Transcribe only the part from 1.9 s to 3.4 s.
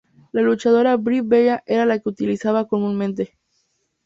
que la utilizaba comúnmente.